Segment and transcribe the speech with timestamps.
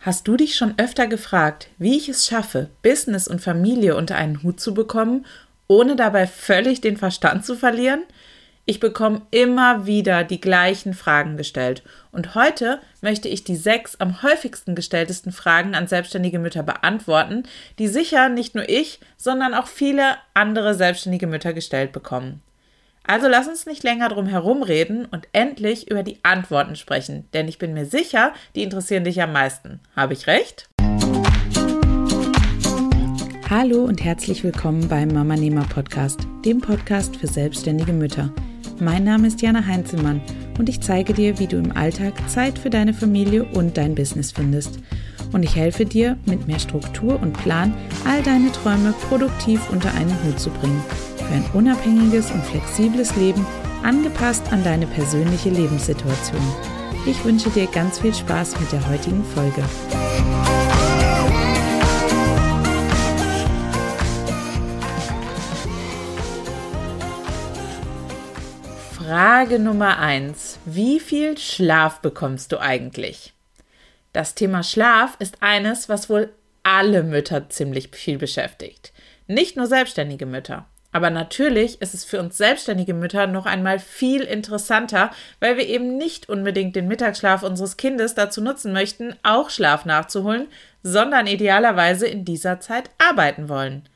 [0.00, 4.44] Hast du dich schon öfter gefragt, wie ich es schaffe, Business und Familie unter einen
[4.44, 5.26] Hut zu bekommen,
[5.66, 8.04] ohne dabei völlig den Verstand zu verlieren?
[8.64, 11.82] Ich bekomme immer wieder die gleichen Fragen gestellt
[12.12, 17.44] und heute möchte ich die sechs am häufigsten gestelltesten Fragen an selbstständige Mütter beantworten,
[17.78, 22.42] die sicher nicht nur ich, sondern auch viele andere selbstständige Mütter gestellt bekommen.
[23.10, 27.56] Also lass uns nicht länger drum herumreden und endlich über die Antworten sprechen, denn ich
[27.56, 29.80] bin mir sicher, die interessieren dich am meisten.
[29.96, 30.68] Habe ich recht?
[33.48, 38.30] Hallo und herzlich willkommen beim Mama Nehmer Podcast, dem Podcast für selbstständige Mütter.
[38.78, 40.20] Mein Name ist Jana Heinzelmann
[40.58, 44.32] und ich zeige dir, wie du im Alltag Zeit für deine Familie und dein Business
[44.32, 44.80] findest.
[45.32, 47.74] Und ich helfe dir, mit mehr Struktur und Plan
[48.06, 50.84] all deine Träume produktiv unter einen Hut zu bringen
[51.28, 53.46] für ein unabhängiges und flexibles Leben,
[53.82, 56.40] angepasst an deine persönliche Lebenssituation.
[57.06, 59.62] Ich wünsche dir ganz viel Spaß mit der heutigen Folge.
[68.96, 70.58] Frage Nummer 1.
[70.64, 73.32] Wie viel Schlaf bekommst du eigentlich?
[74.12, 76.32] Das Thema Schlaf ist eines, was wohl
[76.62, 78.92] alle Mütter ziemlich viel beschäftigt.
[79.26, 80.66] Nicht nur selbstständige Mütter.
[80.90, 85.96] Aber natürlich ist es für uns selbstständige Mütter noch einmal viel interessanter, weil wir eben
[85.98, 90.48] nicht unbedingt den Mittagsschlaf unseres Kindes dazu nutzen möchten, auch Schlaf nachzuholen,
[90.82, 93.86] sondern idealerweise in dieser Zeit arbeiten wollen.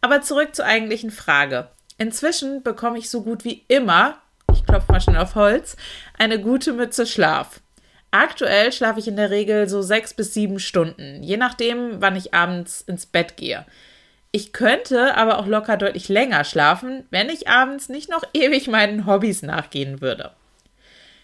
[0.00, 1.68] Aber zurück zur eigentlichen Frage.
[1.98, 4.18] Inzwischen bekomme ich so gut wie immer,
[4.52, 5.76] ich klopfe mal schon auf Holz,
[6.16, 7.60] eine gute Mütze Schlaf.
[8.12, 12.34] Aktuell schlafe ich in der Regel so sechs bis sieben Stunden, je nachdem, wann ich
[12.34, 13.66] abends ins Bett gehe.
[14.32, 19.06] Ich könnte aber auch locker deutlich länger schlafen, wenn ich abends nicht noch ewig meinen
[19.06, 20.32] Hobbys nachgehen würde.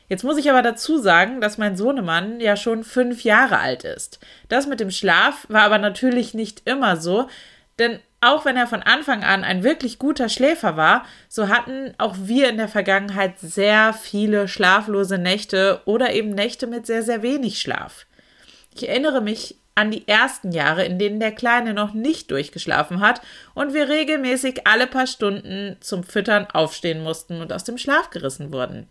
[0.08, 4.20] Jetzt muss ich aber dazu sagen, dass mein Sohnemann ja schon fünf Jahre alt ist.
[4.48, 7.28] Das mit dem Schlaf war aber natürlich nicht immer so,
[7.78, 12.14] denn auch wenn er von Anfang an ein wirklich guter Schläfer war, so hatten auch
[12.18, 17.60] wir in der Vergangenheit sehr viele schlaflose Nächte oder eben Nächte mit sehr, sehr wenig
[17.60, 18.06] Schlaf.
[18.74, 23.20] Ich erinnere mich an die ersten Jahre, in denen der Kleine noch nicht durchgeschlafen hat
[23.54, 28.52] und wir regelmäßig alle paar Stunden zum Füttern aufstehen mussten und aus dem Schlaf gerissen
[28.52, 28.88] wurden.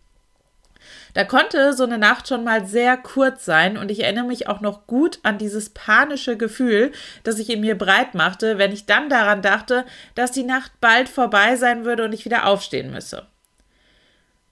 [1.15, 4.61] Da konnte so eine Nacht schon mal sehr kurz sein und ich erinnere mich auch
[4.61, 6.91] noch gut an dieses panische Gefühl,
[7.23, 11.09] das sich in mir breit machte, wenn ich dann daran dachte, dass die Nacht bald
[11.09, 13.25] vorbei sein würde und ich wieder aufstehen müsse.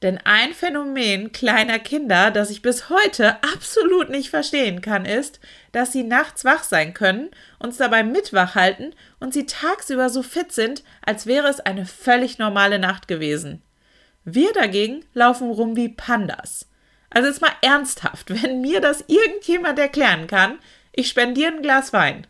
[0.03, 5.39] Denn ein Phänomen kleiner Kinder, das ich bis heute absolut nicht verstehen kann, ist,
[5.71, 10.51] dass sie nachts wach sein können, uns dabei mitwach halten und sie tagsüber so fit
[10.51, 13.61] sind, als wäre es eine völlig normale Nacht gewesen.
[14.25, 16.67] Wir dagegen laufen rum wie Pandas.
[17.09, 20.59] Also jetzt mal ernsthaft, wenn mir das irgendjemand erklären kann,
[20.91, 22.27] ich spendiere ein Glas Wein.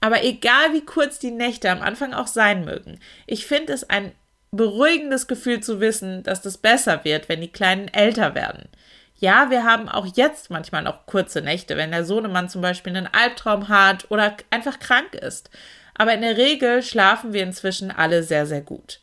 [0.00, 4.12] Aber egal wie kurz die Nächte am Anfang auch sein mögen, ich finde es ein
[4.50, 8.68] beruhigendes Gefühl zu wissen, dass das besser wird, wenn die Kleinen älter werden.
[9.16, 13.06] Ja, wir haben auch jetzt manchmal noch kurze Nächte, wenn der Sohnemann zum Beispiel einen
[13.06, 15.50] Albtraum hat oder einfach krank ist.
[15.94, 19.00] Aber in der Regel schlafen wir inzwischen alle sehr, sehr gut.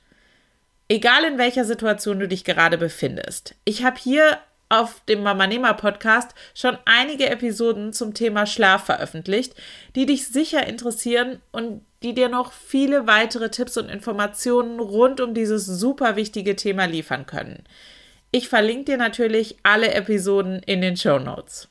[0.89, 3.55] Egal in welcher Situation du dich gerade befindest.
[3.65, 9.55] Ich habe hier auf dem Mama Nehmer Podcast schon einige Episoden zum Thema Schlaf veröffentlicht,
[9.95, 15.33] die dich sicher interessieren und die dir noch viele weitere Tipps und Informationen rund um
[15.33, 17.63] dieses super wichtige Thema liefern können.
[18.31, 21.69] Ich verlinke dir natürlich alle Episoden in den Show Notes.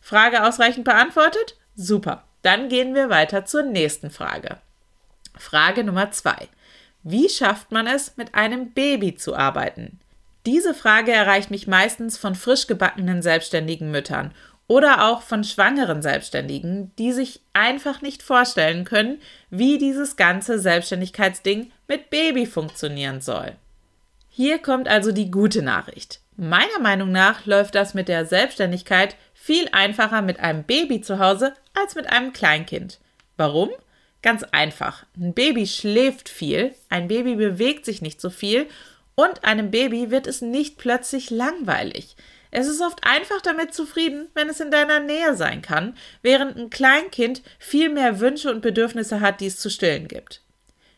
[0.00, 1.56] Frage ausreichend beantwortet?
[1.76, 2.24] Super.
[2.42, 4.58] Dann gehen wir weiter zur nächsten Frage.
[5.36, 6.48] Frage Nummer zwei.
[7.02, 10.00] Wie schafft man es, mit einem Baby zu arbeiten?
[10.48, 14.32] Diese Frage erreicht mich meistens von frisch gebackenen selbstständigen Müttern
[14.66, 19.20] oder auch von schwangeren Selbstständigen, die sich einfach nicht vorstellen können,
[19.50, 23.56] wie dieses ganze Selbstständigkeitsding mit Baby funktionieren soll.
[24.30, 26.20] Hier kommt also die gute Nachricht.
[26.38, 31.52] Meiner Meinung nach läuft das mit der Selbstständigkeit viel einfacher mit einem Baby zu Hause
[31.74, 33.00] als mit einem Kleinkind.
[33.36, 33.68] Warum?
[34.22, 35.04] Ganz einfach.
[35.14, 38.66] Ein Baby schläft viel, ein Baby bewegt sich nicht so viel
[39.18, 42.14] und einem Baby wird es nicht plötzlich langweilig.
[42.52, 46.70] Es ist oft einfach damit zufrieden, wenn es in deiner Nähe sein kann, während ein
[46.70, 50.42] Kleinkind viel mehr Wünsche und Bedürfnisse hat, die es zu stillen gibt.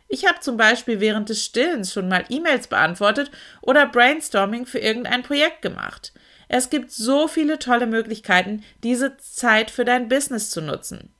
[0.06, 3.30] Ich habe zum Beispiel während des Stillens schon mal E-Mails beantwortet
[3.62, 6.12] oder Brainstorming für irgendein Projekt gemacht.
[6.46, 11.14] Es gibt so viele tolle Möglichkeiten, diese Zeit für dein Business zu nutzen.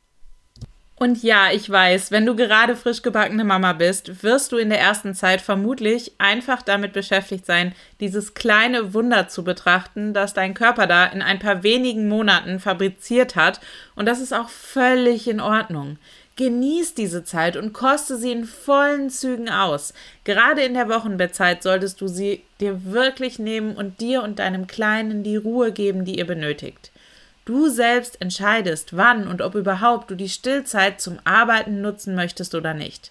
[1.03, 4.81] Und ja, ich weiß, wenn du gerade frisch gebackene Mama bist, wirst du in der
[4.81, 10.87] ersten Zeit vermutlich einfach damit beschäftigt sein, dieses kleine Wunder zu betrachten, das dein Körper
[10.87, 13.61] da in ein paar wenigen Monaten fabriziert hat.
[13.95, 15.97] Und das ist auch völlig in Ordnung.
[16.37, 19.95] Genieß diese Zeit und koste sie in vollen Zügen aus.
[20.25, 25.23] Gerade in der Wochenbettzeit solltest du sie dir wirklich nehmen und dir und deinem Kleinen
[25.23, 26.91] die Ruhe geben, die ihr benötigt.
[27.51, 32.75] Du selbst entscheidest, wann und ob überhaupt du die Stillzeit zum Arbeiten nutzen möchtest oder
[32.75, 33.11] nicht.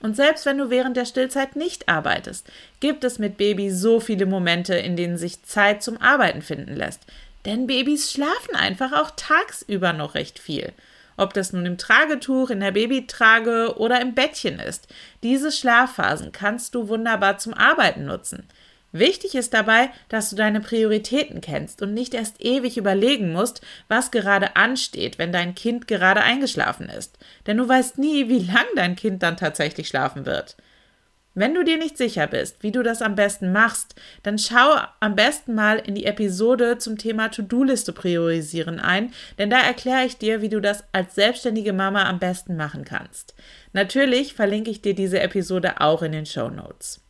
[0.00, 2.50] Und selbst wenn du während der Stillzeit nicht arbeitest,
[2.80, 7.02] gibt es mit Baby so viele Momente, in denen sich Zeit zum Arbeiten finden lässt.
[7.44, 10.72] Denn Babys schlafen einfach auch tagsüber noch recht viel.
[11.18, 14.88] Ob das nun im Tragetuch, in der Babytrage oder im Bettchen ist.
[15.22, 18.48] Diese Schlafphasen kannst du wunderbar zum Arbeiten nutzen.
[18.92, 24.10] Wichtig ist dabei, dass du deine Prioritäten kennst und nicht erst ewig überlegen musst, was
[24.10, 27.18] gerade ansteht, wenn dein Kind gerade eingeschlafen ist.
[27.46, 30.56] Denn du weißt nie, wie lang dein Kind dann tatsächlich schlafen wird.
[31.34, 33.94] Wenn du dir nicht sicher bist, wie du das am besten machst,
[34.24, 39.60] dann schau am besten mal in die Episode zum Thema To-Do-Liste priorisieren ein, denn da
[39.60, 43.36] erkläre ich dir, wie du das als selbstständige Mama am besten machen kannst.
[43.72, 47.02] Natürlich verlinke ich dir diese Episode auch in den Show Notes.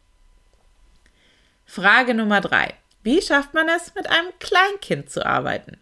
[1.71, 2.73] Frage Nummer drei.
[3.03, 5.77] Wie schafft man es, mit einem Kleinkind zu arbeiten?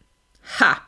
[0.59, 0.79] Ha!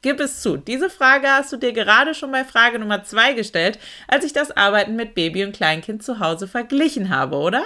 [0.00, 0.56] Gib es zu.
[0.56, 4.50] Diese Frage hast du dir gerade schon bei Frage Nummer zwei gestellt, als ich das
[4.50, 7.62] Arbeiten mit Baby und Kleinkind zu Hause verglichen habe, oder?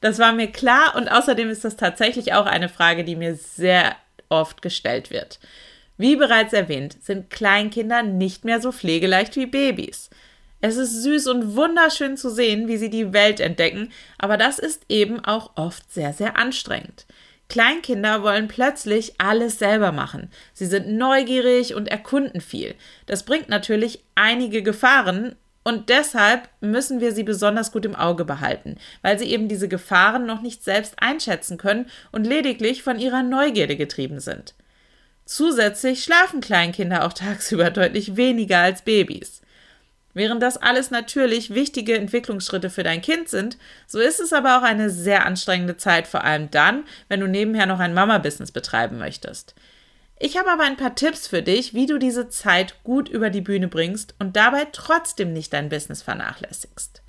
[0.00, 3.96] Das war mir klar und außerdem ist das tatsächlich auch eine Frage, die mir sehr
[4.28, 5.40] oft gestellt wird.
[5.98, 10.08] Wie bereits erwähnt, sind Kleinkinder nicht mehr so pflegeleicht wie Babys.
[10.64, 14.84] Es ist süß und wunderschön zu sehen, wie sie die Welt entdecken, aber das ist
[14.88, 17.04] eben auch oft sehr, sehr anstrengend.
[17.48, 20.30] Kleinkinder wollen plötzlich alles selber machen.
[20.54, 22.76] Sie sind neugierig und erkunden viel.
[23.06, 28.76] Das bringt natürlich einige Gefahren und deshalb müssen wir sie besonders gut im Auge behalten,
[29.02, 33.76] weil sie eben diese Gefahren noch nicht selbst einschätzen können und lediglich von ihrer Neugierde
[33.76, 34.54] getrieben sind.
[35.24, 39.41] Zusätzlich schlafen Kleinkinder auch tagsüber deutlich weniger als Babys.
[40.14, 43.56] Während das alles natürlich wichtige Entwicklungsschritte für dein Kind sind,
[43.86, 47.66] so ist es aber auch eine sehr anstrengende Zeit, vor allem dann, wenn du nebenher
[47.66, 49.54] noch ein Mama-Business betreiben möchtest.
[50.18, 53.40] Ich habe aber ein paar Tipps für dich, wie du diese Zeit gut über die
[53.40, 57.01] Bühne bringst und dabei trotzdem nicht dein Business vernachlässigst.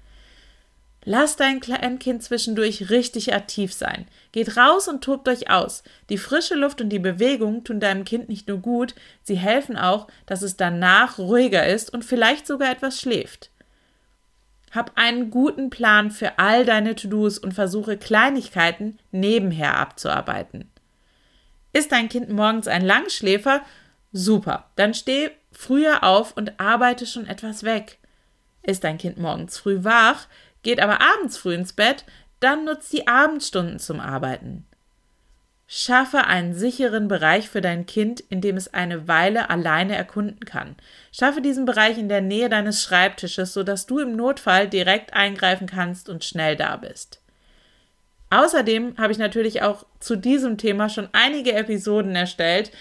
[1.06, 4.08] Lass dein Kleinkind zwischendurch richtig aktiv sein.
[4.32, 5.84] Geht raus und tobt euch aus.
[6.10, 10.08] Die frische Luft und die Bewegung tun deinem Kind nicht nur gut, sie helfen auch,
[10.26, 13.50] dass es danach ruhiger ist und vielleicht sogar etwas schläft.
[14.72, 20.72] Hab einen guten Plan für all deine To-Dos und versuche Kleinigkeiten nebenher abzuarbeiten.
[21.74, 23.62] Ist dein Kind morgens ein Langschläfer?
[24.14, 27.98] Super, dann steh früher auf und arbeite schon etwas weg.
[28.62, 30.28] Ist dein Kind morgens früh wach?
[30.64, 32.06] Geht aber abends früh ins Bett,
[32.40, 34.66] dann nutzt die Abendstunden zum Arbeiten.
[35.68, 40.76] Schaffe einen sicheren Bereich für dein Kind, in dem es eine Weile alleine erkunden kann.
[41.12, 46.10] Schaffe diesen Bereich in der Nähe deines Schreibtisches, sodass du im Notfall direkt eingreifen kannst
[46.10, 47.22] und schnell da bist.
[48.30, 52.72] Außerdem habe ich natürlich auch zu diesem Thema schon einige Episoden erstellt,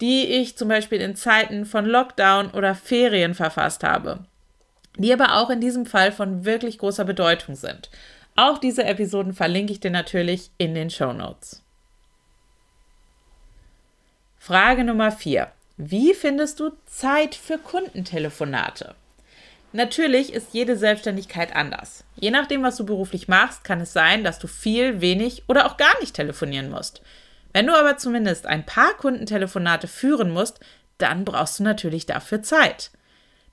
[0.00, 4.26] die ich zum Beispiel in Zeiten von Lockdown oder Ferien verfasst habe
[4.96, 7.90] die aber auch in diesem Fall von wirklich großer Bedeutung sind.
[8.36, 11.62] Auch diese Episoden verlinke ich dir natürlich in den Show Notes.
[14.38, 15.50] Frage Nummer 4.
[15.76, 18.94] Wie findest du Zeit für Kundentelefonate?
[19.72, 22.04] Natürlich ist jede Selbstständigkeit anders.
[22.14, 25.76] Je nachdem, was du beruflich machst, kann es sein, dass du viel, wenig oder auch
[25.76, 27.02] gar nicht telefonieren musst.
[27.52, 30.60] Wenn du aber zumindest ein paar Kundentelefonate führen musst,
[30.98, 32.92] dann brauchst du natürlich dafür Zeit.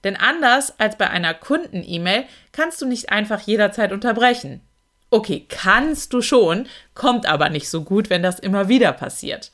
[0.03, 4.61] Denn anders als bei einer Kunden-E-Mail kannst du nicht einfach jederzeit unterbrechen.
[5.09, 9.51] Okay, kannst du schon, kommt aber nicht so gut, wenn das immer wieder passiert.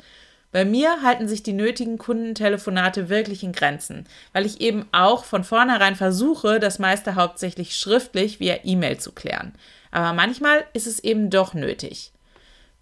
[0.51, 5.43] Bei mir halten sich die nötigen Kundentelefonate wirklich in Grenzen, weil ich eben auch von
[5.43, 9.53] vornherein versuche, das meiste hauptsächlich schriftlich via E-Mail zu klären.
[9.91, 12.13] Aber manchmal ist es eben doch nötig.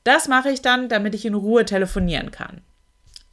[0.04, 2.62] Das mache ich dann, damit ich in Ruhe telefonieren kann.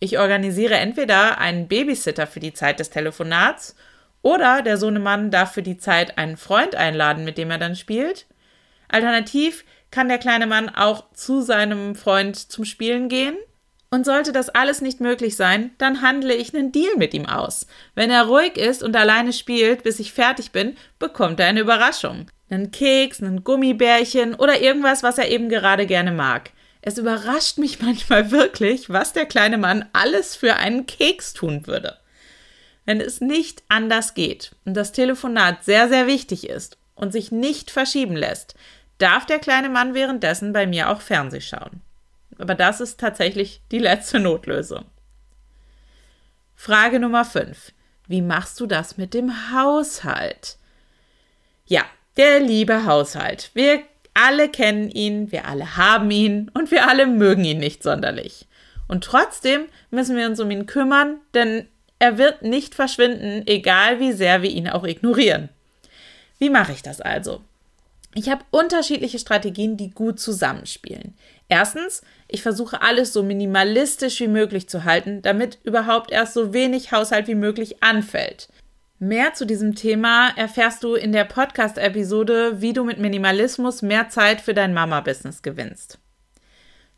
[0.00, 3.76] Ich organisiere entweder einen Babysitter für die Zeit des Telefonats
[4.22, 8.26] oder der Sohnemann darf für die Zeit einen Freund einladen, mit dem er dann spielt.
[8.88, 13.36] Alternativ kann der kleine Mann auch zu seinem Freund zum Spielen gehen.
[13.90, 17.66] Und sollte das alles nicht möglich sein, dann handle ich einen Deal mit ihm aus.
[17.94, 22.26] Wenn er ruhig ist und alleine spielt, bis ich fertig bin, bekommt er eine Überraschung.
[22.48, 26.52] Einen Keks, einen Gummibärchen oder irgendwas, was er eben gerade gerne mag.
[26.80, 31.98] Es überrascht mich manchmal wirklich, was der kleine Mann alles für einen Keks tun würde.
[32.84, 37.70] Wenn es nicht anders geht und das Telefonat sehr, sehr wichtig ist und sich nicht
[37.70, 38.54] verschieben lässt,
[38.98, 41.80] darf der kleine Mann währenddessen bei mir auch Fernseh schauen.
[42.38, 44.84] Aber das ist tatsächlich die letzte Notlösung.
[46.56, 47.72] Frage Nummer 5.
[48.08, 50.56] Wie machst du das mit dem Haushalt?
[51.66, 51.84] Ja,
[52.16, 53.50] der liebe Haushalt.
[53.54, 53.82] Wir
[54.14, 58.46] alle kennen ihn, wir alle haben ihn und wir alle mögen ihn nicht sonderlich.
[58.88, 61.66] Und trotzdem müssen wir uns um ihn kümmern, denn
[62.02, 65.50] er wird nicht verschwinden, egal wie sehr wir ihn auch ignorieren.
[66.40, 67.42] Wie mache ich das also?
[68.12, 71.14] Ich habe unterschiedliche Strategien, die gut zusammenspielen.
[71.48, 76.90] Erstens, ich versuche alles so minimalistisch wie möglich zu halten, damit überhaupt erst so wenig
[76.90, 78.48] Haushalt wie möglich anfällt.
[78.98, 84.40] Mehr zu diesem Thema erfährst du in der Podcast-Episode, wie du mit Minimalismus mehr Zeit
[84.40, 86.00] für dein Mama-Business gewinnst.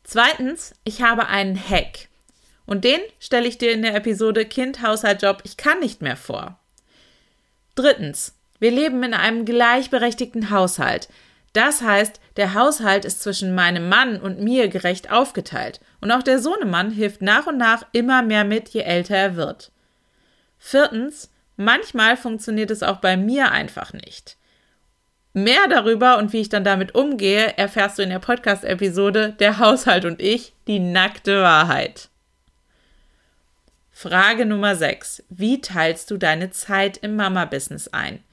[0.02, 2.08] Zweitens, ich habe einen Hack.
[2.66, 6.16] Und den stelle ich dir in der Episode Kind, Haushalt, Job, ich kann nicht mehr
[6.16, 6.58] vor.
[7.74, 11.08] Drittens, wir leben in einem gleichberechtigten Haushalt.
[11.52, 15.80] Das heißt, der Haushalt ist zwischen meinem Mann und mir gerecht aufgeteilt.
[16.00, 19.70] Und auch der Sohnemann hilft nach und nach immer mehr mit, je älter er wird.
[20.58, 24.36] Viertens, manchmal funktioniert es auch bei mir einfach nicht.
[25.32, 30.04] Mehr darüber und wie ich dann damit umgehe, erfährst du in der Podcast-Episode Der Haushalt
[30.04, 32.08] und ich, die nackte Wahrheit.
[33.96, 35.22] Frage Nummer 6.
[35.28, 38.24] Wie teilst du deine Zeit im Mama-Business ein?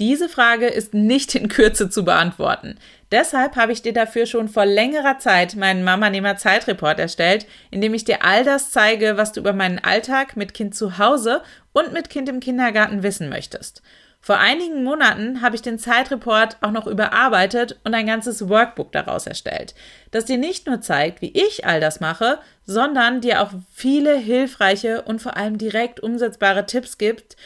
[0.00, 2.74] Diese Frage ist nicht in Kürze zu beantworten.
[3.12, 7.94] Deshalb habe ich dir dafür schon vor längerer Zeit meinen Mama-Nehmer Zeitreport erstellt, in dem
[7.94, 11.40] ich dir all das zeige, was du über meinen Alltag mit Kind zu Hause
[11.72, 13.82] und mit Kind im Kindergarten wissen möchtest.
[14.20, 19.26] Vor einigen Monaten habe ich den Zeitreport auch noch überarbeitet und ein ganzes Workbook daraus
[19.26, 19.74] erstellt,
[20.10, 25.02] das dir nicht nur zeigt, wie ich all das mache, sondern dir auch viele hilfreiche
[25.02, 27.36] und vor allem direkt umsetzbare Tipps gibt,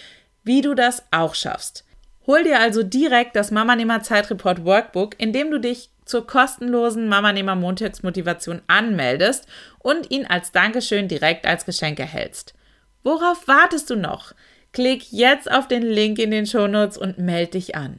[0.43, 1.85] wie du das auch schaffst.
[2.27, 8.63] Hol dir also direkt das Mamanehmer Zeitreport Workbook, indem du dich zur kostenlosen Mamanehmer Montagsmotivation
[8.67, 9.47] anmeldest
[9.79, 12.55] und ihn als Dankeschön direkt als Geschenk erhältst.
[13.03, 14.33] Worauf wartest du noch?
[14.73, 17.99] Klick jetzt auf den Link in den Shownotes und melde dich an.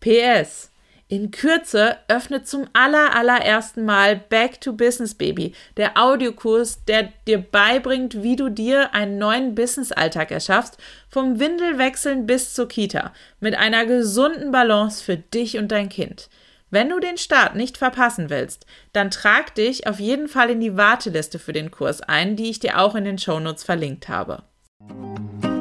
[0.00, 0.72] PS
[1.12, 7.36] in Kürze öffnet zum aller, allerersten Mal Back to Business Baby, der Audiokurs, der dir
[7.36, 10.78] beibringt, wie du dir einen neuen Business-Alltag erschaffst,
[11.10, 16.30] vom Windelwechseln bis zur Kita, mit einer gesunden Balance für dich und dein Kind.
[16.70, 20.78] Wenn du den Start nicht verpassen willst, dann trag dich auf jeden Fall in die
[20.78, 24.44] Warteliste für den Kurs ein, die ich dir auch in den Shownotes verlinkt habe.
[24.88, 25.51] Thank you.